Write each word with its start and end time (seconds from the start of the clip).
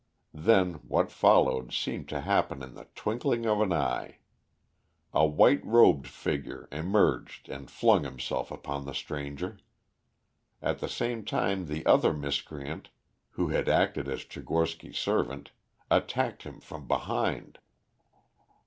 Then 0.33 0.79
what 0.87 1.11
followed 1.11 1.71
seemed 1.71 2.09
to 2.09 2.21
happen 2.21 2.63
in 2.63 2.73
the 2.73 2.85
twinkling 2.95 3.45
of 3.45 3.61
an 3.61 3.71
eye. 3.71 4.17
A 5.13 5.27
white 5.27 5.63
robed 5.63 6.07
figure 6.07 6.67
emerged 6.71 7.47
and 7.49 7.69
flung 7.69 8.03
himself 8.03 8.49
upon 8.49 8.85
the 8.85 8.95
stranger. 8.95 9.59
At 10.59 10.79
the 10.79 10.89
same 10.89 11.23
time 11.23 11.67
the 11.67 11.85
other 11.85 12.13
miscreant, 12.13 12.89
who 13.33 13.49
had 13.49 13.69
acted 13.69 14.07
as 14.07 14.25
Tchigorsky's 14.25 14.97
servant, 14.97 15.51
attacked 15.91 16.41
him 16.45 16.61
from 16.61 16.87
behind. 16.87 17.59